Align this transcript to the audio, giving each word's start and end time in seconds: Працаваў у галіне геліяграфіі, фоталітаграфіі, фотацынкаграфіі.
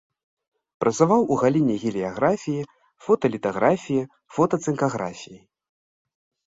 Працаваў 0.83 1.21
у 1.35 1.37
галіне 1.41 1.75
геліяграфіі, 1.83 2.65
фоталітаграфіі, 3.09 4.01
фотацынкаграфіі. 4.39 5.39